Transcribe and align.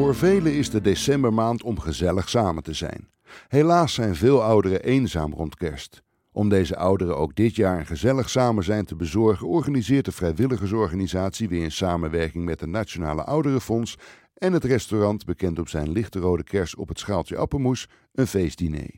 Voor 0.00 0.14
velen 0.14 0.54
is 0.54 0.70
de 0.70 0.80
decembermaand 0.80 1.62
om 1.62 1.78
gezellig 1.78 2.28
samen 2.28 2.62
te 2.62 2.72
zijn. 2.72 3.08
Helaas 3.48 3.94
zijn 3.94 4.14
veel 4.14 4.42
ouderen 4.42 4.82
eenzaam 4.82 5.32
rond 5.32 5.56
kerst. 5.56 6.02
Om 6.32 6.48
deze 6.48 6.76
ouderen 6.76 7.16
ook 7.16 7.34
dit 7.34 7.56
jaar 7.56 7.78
een 7.78 7.86
gezellig 7.86 8.30
samen 8.30 8.64
zijn 8.64 8.84
te 8.84 8.96
bezorgen, 8.96 9.48
organiseert 9.48 10.04
de 10.04 10.12
vrijwilligersorganisatie 10.12 11.48
weer 11.48 11.62
in 11.62 11.72
samenwerking 11.72 12.44
met 12.44 12.60
het 12.60 12.68
Nationale 12.68 13.24
Ouderenfonds 13.24 13.96
en 14.34 14.52
het 14.52 14.64
restaurant, 14.64 15.24
bekend 15.24 15.58
op 15.58 15.68
zijn 15.68 15.92
lichte 15.92 16.18
rode 16.18 16.44
kers 16.44 16.74
op 16.74 16.88
het 16.88 16.98
schaaltje 16.98 17.36
appenmoes, 17.36 17.88
een 18.12 18.26
feestdiner. 18.26 18.90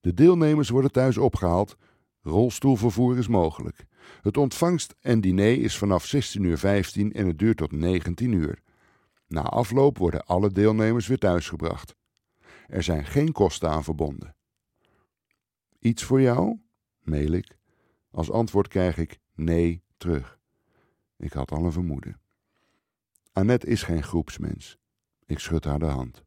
De 0.00 0.14
deelnemers 0.14 0.68
worden 0.68 0.92
thuis 0.92 1.18
opgehaald. 1.18 1.76
Rolstoelvervoer 2.22 3.18
is 3.18 3.28
mogelijk. 3.28 3.84
Het 4.22 4.36
ontvangst 4.36 4.94
en 5.00 5.20
diner 5.20 5.60
is 5.60 5.78
vanaf 5.78 6.14
16.15 6.14 6.20
uur 6.40 6.64
en 7.12 7.26
het 7.26 7.38
duurt 7.38 7.56
tot 7.56 7.72
19 7.72 8.32
uur. 8.32 8.62
Na 9.26 9.42
afloop 9.42 9.98
worden 9.98 10.26
alle 10.26 10.50
deelnemers 10.50 11.06
weer 11.06 11.18
thuisgebracht. 11.18 11.94
Er 12.66 12.82
zijn 12.82 13.04
geen 13.04 13.32
kosten 13.32 13.70
aan 13.70 13.84
verbonden. 13.84 14.36
Iets 15.78 16.02
voor 16.02 16.20
jou? 16.20 16.58
Mail 17.02 17.32
ik. 17.32 17.56
Als 18.10 18.30
antwoord 18.30 18.68
krijg 18.68 18.96
ik 18.96 19.20
nee 19.34 19.82
terug. 19.96 20.38
Ik 21.16 21.32
had 21.32 21.50
al 21.50 21.64
een 21.64 21.72
vermoeden. 21.72 22.20
Annette 23.32 23.66
is 23.66 23.82
geen 23.82 24.02
groepsmens. 24.02 24.78
Ik 25.26 25.38
schud 25.38 25.64
haar 25.64 25.78
de 25.78 25.84
hand. 25.84 26.22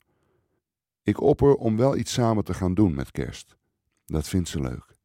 Ik 1.03 1.21
opper 1.21 1.55
om 1.55 1.77
wel 1.77 1.97
iets 1.97 2.13
samen 2.13 2.43
te 2.43 2.53
gaan 2.53 2.73
doen 2.73 2.95
met 2.95 3.11
kerst. 3.11 3.57
Dat 4.05 4.27
vindt 4.27 4.49
ze 4.49 4.61
leuk. 4.61 4.95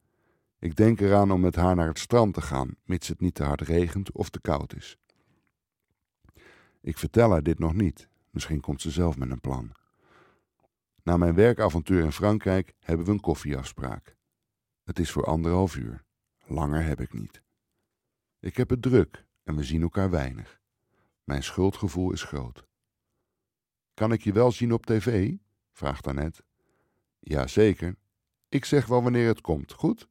Ik 0.58 0.77
denk 0.77 1.00
eraan 1.00 1.30
om 1.30 1.40
met 1.40 1.56
haar 1.56 1.77
naar 1.77 1.88
het 1.88 1.98
strand 1.98 2.34
te 2.34 2.40
gaan, 2.40 2.77
mits 2.84 3.08
het 3.08 3.20
niet 3.20 3.34
te 3.34 3.44
hard 3.44 3.60
regent 3.60 4.12
of 4.12 4.28
te 4.28 4.40
koud 4.40 4.74
is. 4.74 4.98
Ik 6.83 6.98
vertel 6.98 7.30
haar 7.30 7.42
dit 7.42 7.58
nog 7.58 7.75
niet. 7.75 8.08
Misschien 8.30 8.61
komt 8.61 8.80
ze 8.80 8.91
zelf 8.91 9.16
met 9.16 9.30
een 9.30 9.41
plan. 9.41 9.72
Na 11.02 11.16
mijn 11.16 11.34
werkavontuur 11.34 12.05
in 12.05 12.12
Frankrijk 12.12 12.74
hebben 12.80 13.06
we 13.06 13.12
een 13.12 13.20
koffieafspraak. 13.20 14.16
Het 14.84 14.98
is 14.98 15.11
voor 15.11 15.24
anderhalf 15.24 15.77
uur. 15.77 16.05
Langer 16.47 16.84
heb 16.84 17.00
ik 17.00 17.12
niet. 17.12 17.42
Ik 18.41 18.56
heb 18.56 18.70
het 18.70 18.83
druk 18.83 19.27
en 19.42 19.56
we 19.56 19.62
zien 19.62 19.83
elkaar 19.83 20.11
weinig. 20.11 20.61
Mijn 21.24 21.42
schuldgevoel 21.42 22.12
is 22.12 22.22
groot. 22.22 22.66
Kan 23.94 24.12
ik 24.12 24.22
je 24.22 24.33
wel 24.33 24.52
zien 24.52 24.72
op 24.72 24.86
tv? 24.86 25.34
vraagt 25.72 26.06
Annette. 26.06 26.42
Jazeker. 27.19 27.96
Ik 28.48 28.64
zeg 28.64 28.86
wel 28.86 29.02
wanneer 29.02 29.27
het 29.27 29.41
komt, 29.41 29.72
goed? 29.72 30.08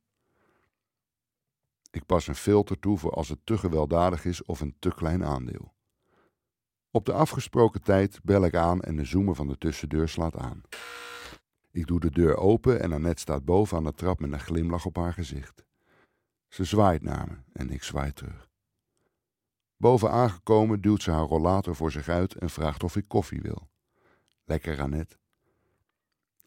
Ik 1.92 2.06
pas 2.06 2.28
een 2.28 2.36
filter 2.36 2.80
toe 2.80 2.98
voor 2.98 3.12
als 3.12 3.30
het 3.30 3.40
te 3.44 3.58
gewelddadig 3.58 4.26
is 4.26 4.44
of 4.44 4.62
een 4.62 4.76
te 4.80 4.94
klein 4.94 5.24
aandeel. 5.24 5.74
Op 6.92 7.06
de 7.06 7.14
afgesproken 7.14 7.82
tijd 7.82 8.20
bel 8.24 8.46
ik 8.46 8.56
aan 8.56 8.82
en 8.82 8.96
de 8.96 9.06
zoemer 9.06 9.36
van 9.36 9.48
de 9.48 9.58
tussendeur 9.58 10.10
slaat 10.10 10.38
aan. 10.38 10.62
Ik 11.72 11.88
doe 11.88 12.00
de 12.00 12.12
deur 12.12 12.38
open 12.38 12.82
en 12.82 12.92
Annette 12.92 13.22
staat 13.22 13.46
boven 13.46 13.78
aan 13.78 13.84
de 13.84 13.94
trap 13.94 14.20
met 14.20 14.32
een 14.32 14.40
glimlach 14.40 14.86
op 14.86 14.96
haar 14.96 15.14
gezicht. 15.14 15.66
Ze 16.48 16.64
zwaait 16.64 17.02
naar 17.02 17.28
me 17.28 17.38
en 17.54 17.70
ik 17.70 17.84
zwaai 17.84 18.14
terug. 18.14 18.50
Boven 19.78 20.12
aangekomen 20.12 20.82
duwt 20.82 21.02
ze 21.02 21.12
haar 21.12 21.26
rollator 21.26 21.76
voor 21.76 21.92
zich 21.92 22.08
uit 22.08 22.36
en 22.36 22.50
vraagt 22.50 22.84
of 22.84 22.96
ik 22.96 23.08
koffie 23.08 23.42
wil. 23.42 23.70
Lekker, 24.46 24.82
Annette. 24.82 25.18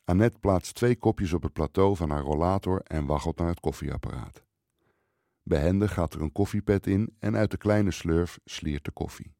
Annette 0.05 0.39
plaatst 0.39 0.75
twee 0.75 0.97
kopjes 0.97 1.33
op 1.33 1.43
het 1.43 1.53
plateau 1.53 1.97
van 1.97 2.11
haar 2.11 2.23
rollator 2.23 2.81
en 2.81 3.07
waggelt 3.07 3.39
naar 3.39 3.49
het 3.49 3.61
koffieapparaat. 3.61 4.45
Behendig 5.43 5.93
gaat 5.93 6.15
er 6.15 6.21
een 6.21 6.33
koffiepet 6.33 6.87
in 6.87 7.17
en 7.19 7.37
uit 7.37 7.51
de 7.51 7.57
kleine 7.57 7.91
slurf 7.91 8.39
sliert 8.45 8.85
de 8.85 8.91
koffie. 8.91 9.35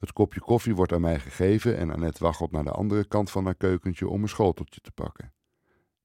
Het 0.00 0.12
kopje 0.12 0.40
koffie 0.40 0.74
wordt 0.74 0.92
aan 0.92 1.00
mij 1.00 1.20
gegeven 1.20 1.76
en 1.76 1.90
Annette 1.90 2.24
waggelt 2.24 2.50
naar 2.50 2.64
de 2.64 2.70
andere 2.70 3.04
kant 3.04 3.30
van 3.30 3.44
haar 3.44 3.54
keukentje 3.54 4.08
om 4.08 4.22
een 4.22 4.28
schoteltje 4.28 4.80
te 4.80 4.92
pakken. 4.92 5.32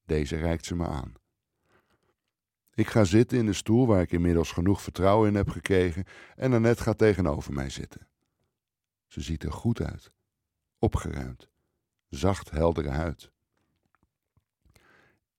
Deze 0.06 0.36
reikt 0.36 0.66
ze 0.66 0.76
me 0.76 0.88
aan. 0.88 1.14
Ik 2.74 2.88
ga 2.88 3.04
zitten 3.04 3.38
in 3.38 3.46
de 3.46 3.54
stoel 3.54 3.88
waar 3.88 4.02
ik 4.02 4.12
inmiddels 4.12 4.52
genoeg 4.52 4.82
vertrouwen 4.82 5.30
in 5.30 5.36
heb 5.36 5.50
gekregen 5.50 6.06
en 6.36 6.54
Annette 6.54 6.84
gaat 6.84 6.98
tegenover 6.98 7.54
mij 7.54 7.70
zitten. 7.70 8.08
Ze 9.08 9.22
ziet 9.22 9.44
er 9.44 9.52
goed 9.52 9.82
uit, 9.82 10.12
opgeruimd, 10.80 11.50
zacht 12.10 12.52
heldere 12.52 12.90
huid. 12.90 13.32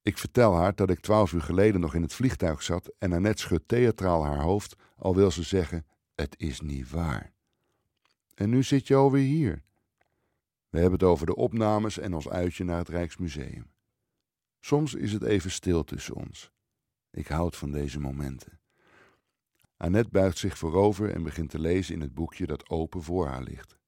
Ik 0.02 0.18
vertel 0.18 0.54
haar 0.54 0.74
dat 0.74 0.90
ik 0.90 1.00
twaalf 1.00 1.32
uur 1.32 1.42
geleden 1.42 1.80
nog 1.80 1.94
in 1.94 2.02
het 2.02 2.14
vliegtuig 2.14 2.62
zat 2.62 2.92
en 2.98 3.12
Annette 3.12 3.42
schudt 3.42 3.68
theatraal 3.68 4.24
haar 4.24 4.40
hoofd, 4.40 4.76
al 4.96 5.14
wil 5.14 5.30
ze 5.30 5.42
zeggen: 5.42 5.86
Het 6.14 6.34
is 6.38 6.60
niet 6.60 6.90
waar. 6.90 7.35
En 8.36 8.50
nu 8.50 8.62
zit 8.62 8.86
je 8.86 8.94
alweer 8.94 9.24
hier. 9.24 9.62
We 10.69 10.78
hebben 10.78 10.98
het 10.98 11.08
over 11.08 11.26
de 11.26 11.36
opnames 11.36 11.98
en 11.98 12.14
ons 12.14 12.28
uitje 12.28 12.64
naar 12.64 12.78
het 12.78 12.88
Rijksmuseum. 12.88 13.70
Soms 14.60 14.94
is 14.94 15.12
het 15.12 15.22
even 15.22 15.50
stil 15.50 15.84
tussen 15.84 16.14
ons. 16.14 16.52
Ik 17.10 17.26
houd 17.26 17.56
van 17.56 17.70
deze 17.70 18.00
momenten. 18.00 18.60
Annette 19.76 20.10
buigt 20.10 20.38
zich 20.38 20.58
voorover 20.58 21.10
en 21.10 21.22
begint 21.22 21.50
te 21.50 21.58
lezen 21.58 21.94
in 21.94 22.00
het 22.00 22.14
boekje 22.14 22.47
dat 22.47 22.69
open 22.69 23.02
voor 23.02 23.26
haar 23.26 23.42
ligt. 23.42 23.78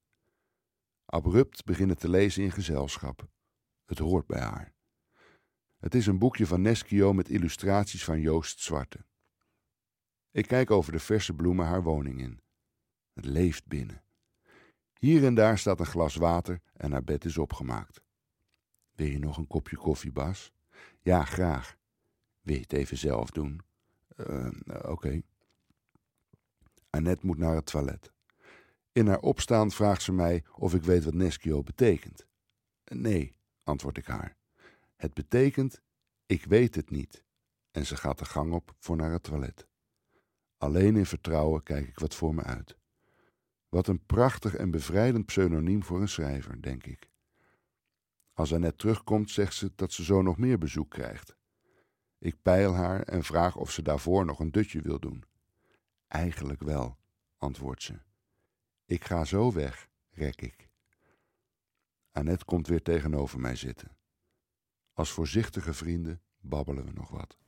Abrupt 1.05 1.65
beginnen 1.65 1.99
te 1.99 2.09
lezen 2.09 2.43
in 2.43 2.53
gezelschap. 2.53 3.29
Het 3.85 3.99
hoort 3.99 4.27
bij 4.27 4.41
haar. 4.41 4.75
Het 5.79 5.95
is 5.95 6.07
een 6.07 6.19
boekje 6.19 6.47
van 6.47 6.61
Neschio 6.61 7.13
met 7.13 7.29
illustraties 7.29 8.05
van 8.05 8.21
Joost 8.21 8.61
Zwarte. 8.61 9.05
Ik 10.31 10.47
kijk 10.47 10.71
over 10.71 10.93
de 10.93 10.99
verse 10.99 11.35
bloemen 11.35 11.67
haar 11.67 11.83
woning 11.83 12.21
in. 12.21 12.41
Het 13.13 13.25
leeft 13.25 13.67
binnen. 13.67 14.03
Hier 14.99 15.25
en 15.25 15.35
daar 15.35 15.59
staat 15.59 15.81
een 15.81 15.87
glas 15.87 16.15
water 16.15 16.61
en 16.73 16.93
haar 16.93 17.05
bed 17.05 17.25
is 17.25 17.39
opgemaakt. 17.39 18.03
Wil 18.93 19.07
je 19.07 19.19
nog 19.19 19.37
een 19.37 19.47
kopje 19.47 19.77
koffie, 19.77 20.13
Bas? 20.13 20.53
Ja, 21.01 21.25
graag. 21.25 21.77
Wil 22.41 22.55
je 22.55 22.61
het 22.61 22.73
even 22.73 22.97
zelf 22.97 23.31
doen? 23.31 23.61
Uh, 24.17 24.49
Oké. 24.83 25.23
Annette 26.91 27.27
moet 27.27 27.39
naar 27.39 27.55
het 27.55 27.67
toilet. 27.67 28.13
In 28.93 29.07
haar 29.07 29.21
opstaan 29.21 29.71
vraagt 29.71 30.03
ze 30.03 30.13
mij 30.13 30.45
of 30.55 30.75
ik 30.75 30.83
weet 30.83 31.05
wat 31.05 31.15
Neschio 31.15 31.63
betekent. 31.63 32.27
Nee, 32.85 33.39
antwoord 33.63 33.97
ik 33.97 34.07
haar. 34.07 34.37
Het 34.97 35.15
betekent, 35.15 35.83
ik 36.27 36.45
weet 36.45 36.75
het 36.75 36.91
niet. 36.91 37.25
En 37.71 37.87
ze 37.87 37.97
gaat 37.97 38.19
de 38.19 38.25
gang 38.25 38.53
op 38.53 38.75
voor 38.79 38.97
naar 38.97 39.13
het 39.13 39.23
toilet. 39.23 39.67
Alleen 40.57 40.97
in 40.97 41.07
vertrouwen 41.07 41.63
kijk 41.63 41.89
ik 41.89 41.99
wat 41.99 42.15
voor 42.15 42.35
me 42.35 42.43
uit. 42.43 42.79
Wat 43.69 43.87
een 43.87 44.07
prachtig 44.07 44.55
en 44.55 44.71
bevrijdend 44.71 45.27
pseudoniem 45.27 45.83
voor 45.83 46.01
een 46.01 46.09
schrijver, 46.09 46.63
denk 46.63 46.87
ik. 46.87 47.11
Als 48.33 48.55
Annette 48.55 48.77
terugkomt, 48.77 49.31
zegt 49.31 49.55
ze 49.55 49.73
dat 49.75 49.93
ze 49.93 50.05
zo 50.05 50.23
nog 50.23 50.39
meer 50.39 50.59
bezoek 50.59 50.91
krijgt. 50.91 51.37
Ik 52.19 52.43
peil 52.43 52.75
haar 52.75 53.03
en 53.03 53.25
vraag 53.25 53.57
of 53.57 53.71
ze 53.71 53.83
daarvoor 53.83 54.25
nog 54.25 54.41
een 54.41 54.51
dutje 54.51 54.81
wil 54.81 54.99
doen. 54.99 55.25
Eigenlijk 56.07 56.63
wel, 56.63 56.99
antwoordt 57.37 57.83
ze. 57.83 57.99
Ik 58.85 59.05
ga 59.05 59.25
zo 59.25 59.53
weg, 59.53 59.89
rek 60.11 60.41
ik. 60.41 60.69
Annette 62.11 62.45
komt 62.45 62.67
weer 62.67 62.83
tegenover 62.83 63.41
mij 63.41 63.57
zitten. 63.57 63.97
Als 64.93 65.13
voorzichtige 65.13 65.75
vrienden 65.75 66.23
babbelen 66.41 66.85
we 66.85 66.93
nog 66.93 67.11
wat. 67.11 67.39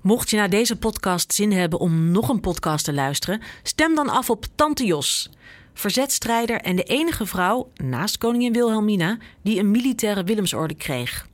Mocht 0.00 0.30
je 0.30 0.36
na 0.36 0.48
deze 0.48 0.76
podcast 0.76 1.34
zin 1.34 1.52
hebben 1.52 1.78
om 1.78 2.10
nog 2.10 2.28
een 2.28 2.40
podcast 2.40 2.84
te 2.84 2.92
luisteren, 2.92 3.42
stem 3.62 3.94
dan 3.94 4.08
af 4.08 4.30
op 4.30 4.46
Tante 4.54 4.84
Jos. 4.84 5.30
Verzetstrijder 5.74 6.60
en 6.60 6.76
de 6.76 6.82
enige 6.82 7.26
vrouw, 7.26 7.70
naast 7.74 8.18
koningin 8.18 8.52
Wilhelmina, 8.52 9.18
die 9.42 9.58
een 9.58 9.70
militaire 9.70 10.24
Willemsorde 10.24 10.74
kreeg. 10.74 11.28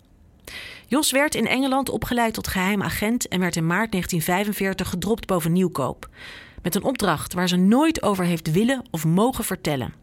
Jos 0.87 1.11
werd 1.11 1.35
in 1.35 1.47
Engeland 1.47 1.89
opgeleid 1.89 2.35
tot 2.35 2.49
geheim 2.49 2.83
agent 2.83 3.29
en 3.29 3.41
werd 3.41 3.57
in 3.57 3.67
maart 3.67 3.91
1945 3.91 4.89
gedropt 4.89 5.27
boven 5.27 5.53
Nieuwkoop. 5.53 6.09
Met 6.63 6.75
een 6.75 6.85
opdracht 6.85 7.33
waar 7.35 7.49
ze 7.49 7.57
nooit 7.57 8.03
over 8.03 8.25
heeft 8.25 8.51
willen 8.51 8.85
of 8.91 9.05
mogen 9.05 9.45
vertellen. 9.45 9.95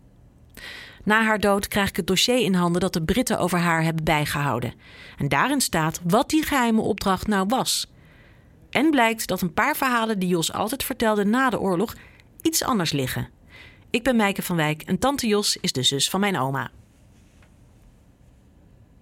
Na 1.04 1.24
haar 1.24 1.40
dood 1.40 1.68
krijg 1.68 1.90
ik 1.90 1.96
het 1.96 2.08
dossier 2.08 2.40
in 2.40 2.54
handen 2.54 2.82
dat 2.82 2.94
de 2.94 3.04
Britten 3.04 3.40
over 3.40 3.60
haar 3.60 3.84
hebben 3.84 4.04
bijgehouden. 4.04 4.74
En 5.18 5.28
daarin 5.28 5.62
staat 5.62 6.02
wat 6.04 6.30
die 6.30 6.44
geheime 6.44 6.82
opdracht 6.82 7.28
nou 7.28 7.46
was. 7.48 7.92
En 8.72 8.90
blijkt 8.90 9.28
dat 9.28 9.42
een 9.42 9.54
paar 9.54 9.76
verhalen 9.76 10.20
die 10.20 10.30
Jos 10.30 10.54
altijd 10.54 10.84
vertelde 10.84 11.26
na 11.26 11.50
de 11.50 11.60
oorlog 11.60 11.96
iets 12.42 12.64
anders 12.64 12.92
liggen. 12.92 13.30
Ik 13.90 14.04
ben 14.04 14.16
Meike 14.16 14.42
van 14.42 14.56
Wijk 14.56 14.82
en 14.82 15.00
tante 15.00 15.28
Jos 15.28 15.58
is 15.58 15.72
de 15.72 15.84
zus 15.84 16.10
van 16.10 16.20
mijn 16.20 16.38
oma. 16.38 16.72